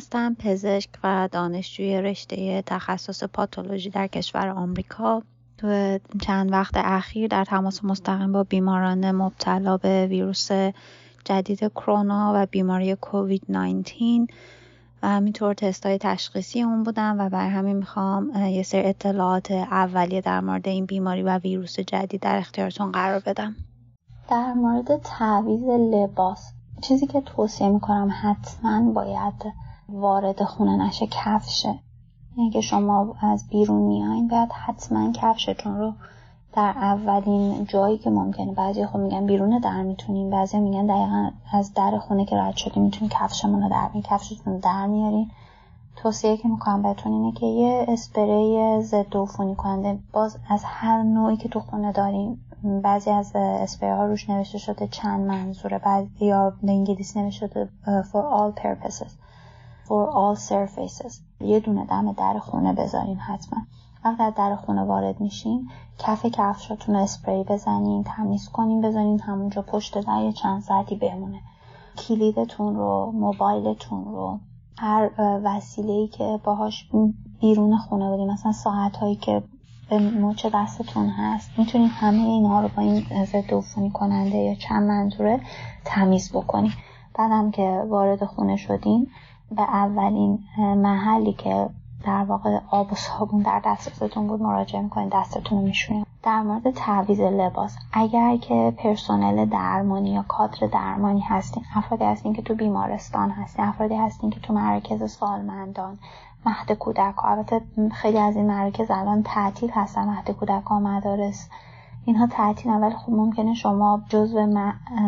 هستم 0.00 0.34
پزشک 0.34 0.90
و 1.04 1.28
دانشجوی 1.32 2.02
رشته 2.02 2.62
تخصص 2.66 3.24
پاتولوژی 3.24 3.90
در 3.90 4.06
کشور 4.06 4.48
آمریکا. 4.48 5.22
تو 5.58 5.98
چند 6.22 6.52
وقت 6.52 6.72
اخیر 6.76 7.28
در 7.28 7.44
تماس 7.44 7.84
مستقیم 7.84 8.32
با 8.32 8.44
بیماران 8.44 9.10
مبتلا 9.10 9.76
به 9.76 10.06
ویروس 10.06 10.48
جدید 11.24 11.58
کرونا 11.58 12.32
و 12.34 12.46
بیماری 12.46 12.94
کووید 12.94 13.42
19 13.48 13.94
و 15.02 15.08
همینطور 15.08 15.54
تستای 15.54 15.98
تشخیصی 15.98 16.62
اون 16.62 16.82
بودم 16.82 17.16
و 17.18 17.28
بر 17.28 17.48
همین 17.48 17.76
می‌خوام 17.76 18.30
یه 18.34 18.62
سری 18.62 18.86
اطلاعات 18.86 19.50
اولیه 19.50 20.20
در 20.20 20.40
مورد 20.40 20.68
این 20.68 20.86
بیماری 20.86 21.22
و 21.22 21.38
ویروس 21.38 21.80
جدید 21.80 22.20
در 22.20 22.36
اختیارتون 22.36 22.92
قرار 22.92 23.22
بدم. 23.26 23.56
در 24.30 24.52
مورد 24.52 24.96
تعویز 24.96 25.64
لباس 25.64 26.52
چیزی 26.82 27.06
که 27.06 27.20
توصیه 27.20 27.68
می‌کنم 27.68 28.10
حتما 28.22 28.92
باید 28.92 29.69
وارد 29.92 30.44
خونه 30.44 30.76
نشه 30.76 31.06
کفشه. 31.10 31.78
یعنی 32.36 32.50
که 32.50 32.60
شما 32.60 33.14
از 33.20 33.48
بیرون 33.48 33.82
میایین 33.82 34.28
باید 34.28 34.52
حتما 34.52 35.12
کفشتون 35.12 35.78
رو 35.78 35.92
در 36.52 36.74
اولین 36.76 37.64
جایی 37.64 37.98
که 37.98 38.10
ممکنه. 38.10 38.52
بعضی 38.52 38.86
خب 38.86 38.96
میگن 38.96 39.26
بیرون 39.26 39.58
در 39.58 39.82
می‌تونین 39.82 40.30
بعضی 40.30 40.58
میگن 40.58 40.86
دقیقا 40.86 41.30
از 41.52 41.74
در 41.74 41.98
خونه 41.98 42.24
که 42.24 42.36
رد 42.36 42.56
شدیم 42.56 42.82
می‌تونین 42.82 43.10
کفشمون 43.10 43.62
رو 43.62 43.68
در 43.68 43.90
می 43.94 44.02
کفشتون 44.02 44.58
در 44.58 44.86
میارین. 44.86 45.30
توصیه 45.96 46.36
که 46.36 46.48
می‌کنم 46.48 46.82
بهتون 46.82 47.12
اینه 47.12 47.32
که 47.32 47.46
یه 47.46 47.84
اسپری 47.88 48.82
ضد 48.82 49.16
عفونی 49.16 49.54
کننده. 49.54 49.98
باز 50.12 50.38
از 50.48 50.62
هر 50.64 51.02
نوعی 51.02 51.36
که 51.36 51.48
تو 51.48 51.60
خونه 51.60 51.92
داریم 51.92 52.44
بعضی 52.82 53.10
از 53.10 53.32
اسپری 53.36 53.90
ها 53.90 54.04
روش 54.04 54.30
نوشته 54.30 54.58
شده 54.58 54.88
چند 54.88 55.20
منظوره 55.26 55.78
بعد 55.78 56.22
یا 56.22 56.52
به 56.62 56.72
انگلیسی 56.72 57.22
نوشته 57.22 57.46
شده 57.46 57.68
for 57.84 58.22
all 58.36 58.60
purposes. 58.62 59.12
For 59.90 60.06
all 60.18 60.36
surfaces. 60.50 61.20
یه 61.40 61.60
دونه 61.60 61.84
دم 61.84 62.12
در 62.12 62.38
خونه 62.38 62.72
بذارین 62.72 63.16
حتما. 63.16 63.58
وقتی 64.04 64.36
در 64.36 64.56
خونه 64.56 64.82
وارد 64.82 65.20
میشین 65.20 65.68
کف 65.98 66.26
کفشاتون 66.26 66.96
اسپری 66.96 67.44
بزنین 67.44 68.04
تمیز 68.04 68.48
کنین 68.48 68.80
بزنین 68.80 69.20
همونجا 69.20 69.62
پشت 69.62 70.00
در 70.06 70.22
یه 70.22 70.32
چند 70.32 70.62
ساعتی 70.62 70.96
بمونه. 70.96 71.40
کلیدتون 71.98 72.76
رو 72.76 73.12
موبایلتون 73.14 74.04
رو 74.04 74.38
هر 74.78 75.10
وسیله 75.44 75.92
ای 75.92 76.08
که 76.08 76.40
باهاش 76.44 76.90
بیرون 77.40 77.76
خونه 77.76 78.10
بودیم 78.10 78.30
مثلا 78.30 78.52
ساعت 78.52 78.96
هایی 78.96 79.16
که 79.16 79.42
به 79.90 79.98
مچ 79.98 80.46
دستتون 80.54 81.08
هست 81.08 81.50
می‌تونین 81.58 81.88
همه 81.88 82.22
اینها 82.22 82.60
رو 82.60 82.68
با 82.76 82.82
این 82.82 83.24
ضد 83.24 83.54
عفونی 83.54 83.90
کننده 83.90 84.38
یا 84.38 84.54
چند 84.54 84.82
منظوره 84.88 85.40
تمیز 85.84 86.32
بکنین. 86.32 86.72
بعدم 87.14 87.50
که 87.50 87.84
وارد 87.88 88.24
خونه 88.24 88.56
شدین 88.56 89.06
به 89.50 89.62
اولین 89.62 90.38
محلی 90.58 91.32
که 91.32 91.68
در 92.04 92.24
واقع 92.24 92.58
آب 92.70 92.92
و 92.92 92.94
صابون 92.94 93.42
در 93.42 93.62
دسترستون 93.64 94.26
بود 94.26 94.42
مراجعه 94.42 94.82
می‌کنید 94.82 95.12
دستتون 95.12 95.58
رو 95.58 95.64
میشونید. 95.64 96.06
در 96.22 96.42
مورد 96.42 96.70
تعویز 96.70 97.20
لباس 97.20 97.76
اگر 97.92 98.36
که 98.36 98.74
پرسنل 98.78 99.44
درمانی 99.44 100.10
یا 100.10 100.24
کادر 100.28 100.66
درمانی 100.66 101.20
هستین 101.20 101.64
افرادی 101.74 102.04
هستین 102.04 102.32
که 102.32 102.42
تو 102.42 102.54
بیمارستان 102.54 103.30
هستین 103.30 103.64
افرادی 103.64 103.94
هستین 103.94 104.30
که 104.30 104.40
تو 104.40 104.52
مراکز 104.52 105.10
سالمندان 105.10 105.98
مهد 106.46 106.72
کودک 106.72 107.24
البته 107.24 107.60
خیلی 107.92 108.18
از 108.18 108.36
این 108.36 108.46
مراکز 108.46 108.90
الان 108.90 109.22
تعطیل 109.22 109.70
هستن 109.70 110.08
مهد 110.08 110.30
کودک 110.30 110.72
مدارس 110.72 111.48
اینها 112.10 112.26
تعطیل 112.26 112.72
ولی 112.72 112.94
خب 112.94 113.12
ممکنه 113.12 113.54
شما 113.54 114.02
جزو 114.08 114.46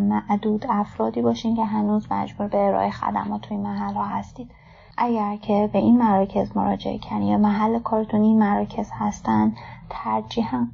معدود 0.00 0.66
افرادی 0.68 1.22
باشین 1.22 1.56
که 1.56 1.64
هنوز 1.64 2.12
مجبور 2.12 2.48
به 2.48 2.66
ارائه 2.66 2.90
خدمات 2.90 3.40
توی 3.40 3.56
محل 3.56 3.94
ها 3.94 4.04
هستید. 4.04 4.50
اگر 4.98 5.36
که 5.36 5.70
به 5.72 5.78
این 5.78 5.98
مراکز 5.98 6.56
مراجعه 6.56 6.98
کنید 6.98 7.28
یا 7.28 7.38
محل 7.38 7.78
کارتون 7.78 8.22
این 8.22 8.38
مراکز 8.38 8.90
هستن 8.92 9.54
ترجیحا 9.90 10.66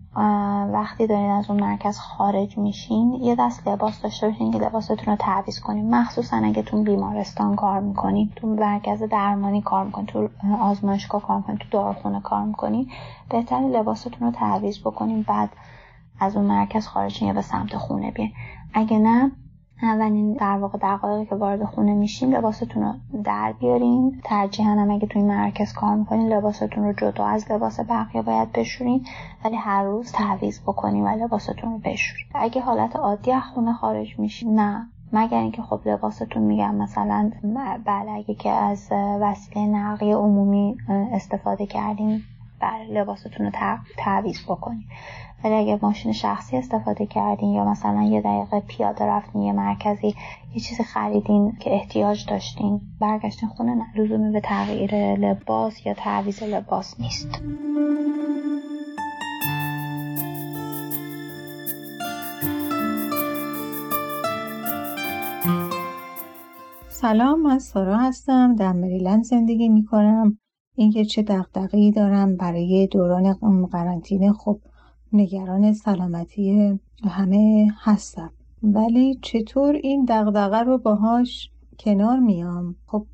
وقتی 0.73 1.06
دارین 1.06 1.30
از 1.30 1.50
اون 1.50 1.61
مرکز 1.61 1.99
خارج 1.99 2.58
میشین 2.58 3.12
یه 3.12 3.35
دست 3.35 3.68
لباس 3.68 4.02
داشته 4.02 4.28
باشین 4.28 4.50
که 4.50 4.58
لباستون 4.58 4.97
رو 5.06 5.16
تعویض 5.16 5.61
کنین. 5.61 5.94
مخصوصا 5.94 6.37
اگه 6.37 6.62
تو 6.62 6.82
بیمارستان 6.82 7.56
کار 7.56 7.80
می‌کنین 7.80 8.32
تو 8.37 8.47
مرکز 8.47 9.02
درمانی 9.02 9.62
کار 9.62 9.85
می‌کنین 9.85 10.06
تو 10.06 10.28
آزمایشگاه 10.61 11.23
کار 11.23 11.37
می‌کنین 11.37 11.58
تو 11.58 11.64
داروخونه 11.70 12.20
کار 12.20 12.44
می‌کنین 12.44 12.90
بهتر 13.30 13.61
لباستون 13.61 14.12
رو 14.20 14.30
تعویض 14.30 14.78
بکنین. 14.80 15.23
بعد 15.23 15.50
از 16.20 16.37
اون 16.37 16.44
مرکز 16.44 16.87
خارج 16.87 17.22
یا 17.22 17.32
به 17.32 17.42
سمت 17.42 17.76
خونه 17.76 18.10
بیاین 18.10 18.32
اگه 18.75 18.98
نه 18.98 19.32
اولین 19.82 20.32
در 20.32 20.58
واقع 20.58 20.78
دقایقی 20.82 21.26
که 21.26 21.34
وارد 21.34 21.64
خونه 21.64 21.94
میشین 21.94 22.34
لباستون 22.34 22.82
رو 22.82 22.94
در 23.25 23.54
بیارین. 23.60 24.20
ترجیحاً 24.25 24.70
هم 24.70 24.90
اگه 24.90 25.06
توی 25.06 25.22
مرکز 25.22 25.72
کار 25.72 25.94
می‌کنین 25.94 26.32
لباستون 26.32 26.84
رو 26.84 26.92
جدا 26.92 27.26
از 27.26 27.52
لباس 27.52 27.80
بقیه 27.80 28.22
باید 28.22 28.52
بشورین. 28.52 29.06
ولی 29.44 29.56
هر 29.56 29.84
روز 29.84 30.12
تعویض 30.12 30.60
بکنین 30.60 31.04
و 31.04 31.25
لباستون 31.25 31.72
رو 31.72 31.78
بشورین. 31.78 32.26
اگه 32.34 32.60
حالت 32.60 32.96
عادی 32.96 33.32
از 33.32 33.42
خونه 33.54 33.72
خارج 33.72 34.18
میشین 34.18 34.54
نه. 34.54 34.88
مگر 35.12 35.38
اینکه 35.38 35.62
خب 35.62 35.80
لباستون 35.87 36.42
میگم 36.42 36.75
مثلا 36.75 37.30
بله 37.87 38.10
اگه 38.10 38.34
که 38.34 38.50
از 38.50 38.88
وسیله 39.20 39.66
نقلیه 39.66 40.16
عمومی 40.16 40.76
استفاده 40.88 41.66
کردین. 41.66 42.22
بله 42.60 43.00
لباستون 43.00 43.46
رو 43.46 43.52
تعویض 43.96 44.42
بکنین 44.42 44.84
ولی 45.44 45.54
اگه 45.54 45.78
ماشین 45.82 46.12
شخصی 46.12 46.56
استفاده 46.56 47.06
کردین 47.06 47.48
یا 47.48 47.64
مثلا 47.64 48.02
یه 48.02 48.20
دقیقه 48.20 48.60
پیاده 48.60 49.04
رفتین 49.04 49.42
یه 49.42 49.52
مرکزی 49.52 50.14
یه 50.54 50.60
چیزی 50.60 50.84
خریدین 50.84 51.56
که 51.60 51.74
احتیاج 51.74 52.26
داشتین 52.26 52.80
برگشتین 53.00 53.48
خونه 53.48 53.74
نه 53.74 53.84
لزومی 53.96 54.32
به 54.32 54.40
تغییر 54.40 54.94
لباس 55.14 55.86
یا 55.86 55.94
تعویض 55.94 56.42
لباس 56.42 57.00
نیست. 57.00 57.42
سلام 66.88 67.42
من 67.42 67.58
سارا 67.58 67.96
هستم 67.96 68.56
در 68.56 68.72
مریلند 68.72 69.22
زندگی 69.22 69.68
می 69.68 69.84
کنم 69.84 70.38
اینکه 70.78 71.04
چه 71.04 71.23
دقدقهی 71.23 71.90
دارم 71.90 72.37
برای 72.37 72.87
دوران 72.87 73.32
قرنطینه. 73.73 74.32
خب 74.32 74.58
نگران 75.12 75.73
سلامتی 75.73 76.78
همه 77.04 77.73
هستم. 77.78 78.30
ولی 78.62 79.18
چطور 79.23 79.75
این 79.75 80.06
دغدغه 80.08 80.56
رو 80.56 80.78
باهاش 80.78 81.50
کنار 81.78 82.18
میام؟ 82.18 82.75
خب 82.87 83.06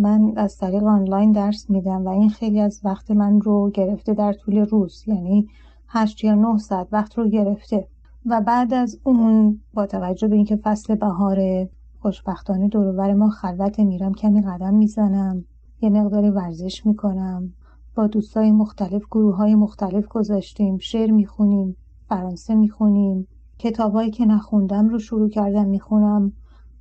من 0.00 0.32
از 0.36 0.58
طریق 0.58 0.84
آنلاین 0.84 1.32
درس 1.32 1.70
میدم 1.70 2.04
و 2.04 2.08
این 2.08 2.30
خیلی 2.30 2.60
از 2.60 2.80
وقت 2.84 3.10
من 3.10 3.40
رو 3.40 3.70
گرفته 3.70 4.14
در 4.14 4.32
طول 4.32 4.58
روز. 4.58 5.04
یعنی 5.06 5.48
هشت 5.88 6.24
یا 6.24 6.34
نه 6.34 6.58
ساعت 6.58 6.88
وقت 6.92 7.18
رو 7.18 7.28
گرفته. 7.28 7.86
و 8.26 8.40
بعد 8.40 8.74
از 8.74 9.00
اون 9.04 9.60
با 9.74 9.86
توجه 9.86 10.28
به 10.28 10.36
اینکه 10.36 10.56
فصل 10.56 10.94
بهار 10.94 11.68
خوشبختانه 12.00 12.68
دورور 12.68 13.12
ما 13.14 13.28
خلوت 13.28 13.80
میرم 13.80 14.14
کمی 14.14 14.42
قدم 14.42 14.74
می‌زنم. 14.74 15.44
یه 15.80 15.90
مقداری 15.90 16.30
ورزش 16.30 16.86
می‌کنم. 16.86 17.52
با 17.94 18.06
دوستای 18.06 18.50
مختلف 18.50 19.02
گروه 19.10 19.36
های 19.36 19.54
مختلف 19.54 20.08
گذاشتیم. 20.08 20.78
شعر 20.78 21.10
می‌خونیم 21.10 21.76
فرانسه 22.08 22.54
می‌خونیم. 22.54 23.28
کتابایی 23.58 24.10
که 24.10 24.24
نخوندم 24.24 24.88
رو 24.88 24.98
شروع 24.98 25.28
کردم 25.28 25.66
می‌خونم. 25.66 26.32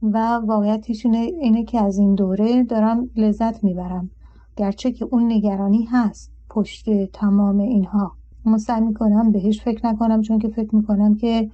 و 0.01 0.17
واقعیتش 0.45 1.06
اینه 1.06 1.63
که 1.63 1.84
از 1.84 1.97
این 1.97 2.15
دوره 2.15 2.63
دارم 2.63 3.10
لذت 3.15 3.63
می‌برم. 3.63 4.10
گرچه 4.56 4.91
که 4.91 5.06
اون 5.06 5.32
نگرانی 5.32 5.84
هست 5.84 6.32
پشت 6.49 7.06
تمام 7.06 7.60
اینها. 7.60 8.12
اما 8.45 8.58
سعی 8.58 8.82
می‌کنم 8.82 9.32
بهش 9.32 9.62
فکر 9.62 9.88
نکنم 9.88 10.21
چون 10.21 10.39
که 10.39 10.47
فکر 10.47 10.75
می‌کنم 10.75 11.15
که 11.15 11.49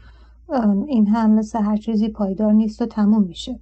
این 0.87 1.07
هم 1.07 1.31
مثل 1.31 1.59
هر 1.61 1.77
چیزی 1.77 2.09
پایدار 2.09 2.53
نیست 2.53 2.81
و 2.81 2.85
تموم 2.85 3.23
میشه. 3.23 3.59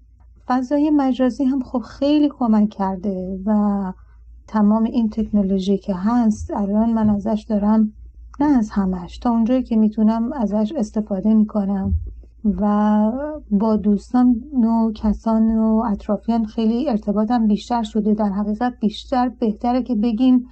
فضای 0.47 0.89
مجازی 0.89 1.43
هم 1.43 1.59
خب 1.63 1.79
خیلی 1.79 2.29
کمک 2.29 2.69
کرده 2.69 3.39
و 3.45 3.93
تمام 4.47 4.83
این 4.83 5.09
تکنولوژی 5.09 5.77
که 5.77 5.95
هست 5.95 6.51
الان 6.51 6.93
من 6.93 7.09
ازش 7.09 7.45
دارم 7.49 7.93
نه 8.39 8.57
از 8.57 8.69
همش 8.69 9.17
تا 9.17 9.29
اونجایی 9.29 9.63
که 9.63 9.75
می‌تونم 9.75 10.33
ازش 10.33 10.73
استفاده 10.77 11.33
می‌کنم 11.33 11.93
و 12.45 13.11
با 13.51 13.75
دوستان 13.75 14.35
و 14.63 14.91
کسان 14.95 15.57
و 15.57 15.83
اطرافیان 15.91 16.45
خیلی 16.45 16.89
ارتباطم 16.89 17.47
بیشتر 17.47 17.83
شده. 17.83 18.13
در 18.13 18.29
حقیقت 18.29 18.73
بیشتر 18.81 19.29
بهتره 19.29 19.83
که 19.83 19.95
بگیم 19.95 20.45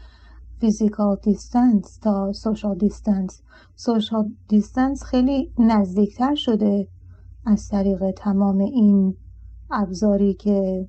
physical 0.60 1.18
distance 1.24 1.98
تا 1.98 2.34
social 2.34 2.78
distance 2.78 3.42
social 3.76 4.32
distance 4.48 5.04
خیلی 5.04 5.52
نزدیکتر 5.60 6.36
شده 6.36 6.88
از 7.46 7.68
طریق 7.70 8.12
تمام 8.12 8.58
این 8.58 9.16
ابزاری 9.72 10.34
که 10.34 10.88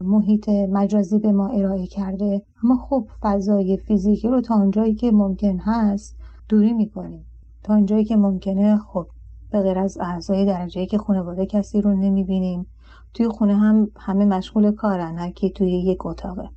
محیط 0.00 0.48
مجازی 0.48 1.18
به 1.18 1.32
ما 1.32 1.48
ارائه 1.48 1.86
کرده. 1.86 2.42
اما 2.64 2.76
خب 2.76 3.06
فضای 3.20 3.76
فیزیکی 3.76 4.28
رو 4.28 4.40
تا 4.40 4.54
اونجایی 4.54 4.94
که 4.94 5.10
ممکن 5.10 5.58
هست 5.58 6.16
دوری 6.48 6.72
می‌کنیم. 6.72 7.24
تا 7.62 7.74
اونجایی 7.74 8.04
که 8.04 8.16
ممکنه 8.16 8.76
خب 8.78 9.06
به 9.50 9.62
غیر 9.62 9.78
از 9.78 9.98
اعضای 10.00 10.46
درجه 10.46 10.86
یک 10.86 10.98
خانواده 10.98 11.46
کسی 11.46 11.80
رو 11.80 11.94
نمی‌بینیم 11.94 12.66
توی 13.14 13.28
خونه 13.28 13.56
هم 13.56 13.90
همه 13.96 14.24
مشغول 14.24 14.72
کارن 14.72 15.18
هر 15.18 15.32
توی 15.50 15.70
یک 15.70 16.06
اتاقه. 16.06 16.48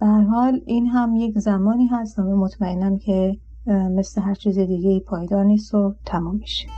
به 0.00 0.06
هر 0.06 0.22
حال 0.22 0.60
این 0.66 0.86
هم 0.86 1.16
یک 1.16 1.38
زمانی 1.38 1.86
هست 1.86 2.18
و 2.18 2.22
مطمئنم 2.22 2.98
که 2.98 3.36
مثل 3.66 4.20
هر 4.20 4.34
چیز 4.34 4.58
دیگه 4.58 5.00
پایدار 5.00 5.44
نیست 5.44 5.74
و 5.74 5.94
تمام 6.04 6.36
میشه. 6.36 6.68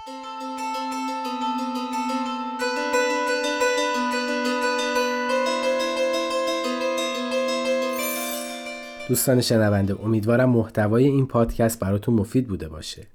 دوستان 9.12 9.40
شنونده 9.40 10.05
امیدوارم 10.05 10.51
محتوای 10.51 11.05
این 11.05 11.27
پادکست 11.27 11.81
براتون 11.81 12.14
مفید 12.14 12.48
بوده 12.48 12.68
باشه. 12.68 13.07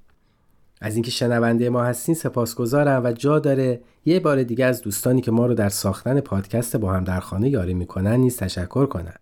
از 0.82 0.94
اینکه 0.94 1.12
شنونده 1.12 1.70
ما 1.70 1.84
هستین 1.84 2.16
سپاسگزارم 2.16 3.02
و 3.06 3.12
جا 3.12 3.40
داره 3.40 3.80
یه 4.06 4.20
بار 4.20 4.44
دیگه 4.44 4.66
از 4.66 4.82
دوستانی 4.82 5.22
که 5.22 5.32
ما 5.32 5.46
رو 5.46 5.54
در 5.54 5.70
ساختن 5.70 6.20
پادکست 6.20 6.78
با 6.78 6.94
هم 6.94 7.04
در 7.04 7.20
خانه 7.20 7.50
یاری 7.50 7.74
می‌کنن 7.74 8.16
نیز 8.16 8.38
تشکر 8.38 8.86
کنن 8.86 9.14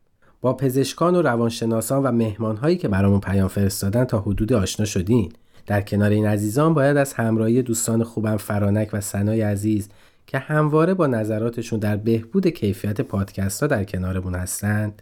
با 0.41 0.53
پزشکان 0.53 1.15
و 1.15 1.21
روانشناسان 1.21 2.03
و 2.03 2.11
مهمانهایی 2.11 2.77
که 2.77 2.87
برامون 2.87 3.19
پیام 3.19 3.47
فرستادن 3.47 4.05
تا 4.05 4.19
حدود 4.19 4.53
آشنا 4.53 4.85
شدین. 4.85 5.31
در 5.65 5.81
کنار 5.81 6.09
این 6.09 6.25
عزیزان 6.25 6.73
باید 6.73 6.97
از 6.97 7.13
همراهی 7.13 7.61
دوستان 7.61 8.03
خوبم 8.03 8.37
فرانک 8.37 8.89
و 8.93 9.01
سنای 9.01 9.41
عزیز 9.41 9.89
که 10.27 10.37
همواره 10.37 10.93
با 10.93 11.07
نظراتشون 11.07 11.79
در 11.79 11.95
بهبود 11.97 12.47
کیفیت 12.47 13.01
پادکست 13.01 13.61
ها 13.61 13.67
در 13.67 13.83
کنارمون 13.83 14.35
هستند 14.35 15.01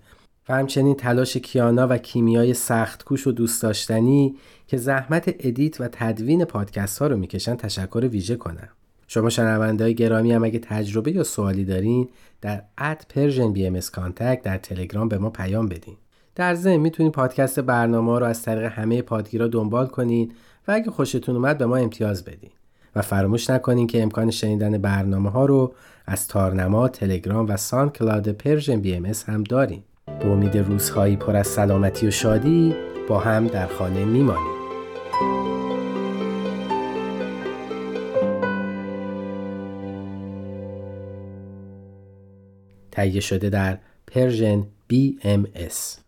و 0.49 0.53
همچنین 0.53 0.95
تلاش 0.95 1.37
کیانا 1.37 1.87
و 1.89 1.97
کیمیای 1.97 2.53
سخت 2.53 3.03
کوش 3.03 3.27
و 3.27 3.31
دوست 3.31 3.63
داشتنی 3.63 4.35
که 4.67 4.77
زحمت 4.77 5.35
edit 5.39 5.81
و 5.81 5.87
تدوین 5.91 6.45
پادکست 6.45 6.99
ها 6.99 7.07
رو 7.07 7.17
می‌کشن 7.17 7.55
تشکر 7.55 8.07
ویژه 8.11 8.35
کنم. 8.35 8.69
شما 9.07 9.29
شنونده 9.29 9.83
های 9.83 9.95
گرامی 9.95 10.31
هم 10.31 10.43
اگه 10.43 10.59
تجربه 10.59 11.11
یا 11.11 11.23
سوالی 11.23 11.65
دارین 11.65 12.09
در 12.41 12.63
at 12.77 13.05
Persian 13.09 13.53
BM 13.53 13.79
در 14.43 14.57
تلگرام 14.57 15.09
به 15.09 15.17
ما 15.17 15.29
پیام 15.29 15.67
بدین. 15.67 15.95
در 16.35 16.55
ضمن 16.55 16.77
می‌تونید 16.77 17.11
پادکست 17.11 17.59
برنامه 17.59 18.19
رو 18.19 18.25
از 18.25 18.41
طریق 18.41 18.71
همه 18.71 19.01
پادگیرها 19.01 19.47
دنبال 19.47 19.87
کنین 19.87 20.31
و 20.67 20.71
اگه 20.71 20.91
خوشتون 20.91 21.35
اومد 21.35 21.57
به 21.57 21.65
ما 21.65 21.77
امتیاز 21.77 22.25
بدین. 22.25 22.51
و 22.95 23.01
فراموش 23.01 23.49
نکنین 23.49 23.87
که 23.87 24.03
امکان 24.03 24.31
شنیدن 24.31 24.77
برنامه 24.77 25.29
ها 25.29 25.45
رو 25.45 25.73
از 26.05 26.27
تارنما، 26.27 26.87
تلگرام 26.87 27.45
و 27.49 27.57
SoundCloud 27.57 28.31
Persian 28.31 28.81
BM 28.81 29.11
هم 29.27 29.43
دارین. 29.43 29.83
به 30.23 30.29
امید 30.29 30.57
روزهایی 30.57 31.15
پر 31.15 31.35
از 31.35 31.47
سلامتی 31.47 32.07
و 32.07 32.11
شادی 32.11 32.75
با 33.09 33.19
هم 33.19 33.47
در 33.47 33.67
خانه 33.67 34.05
میمانیم. 34.05 34.53
تهیه 42.91 43.21
شده 43.21 43.49
در 43.49 43.77
پرژن 44.07 44.67
BMS 44.93 46.02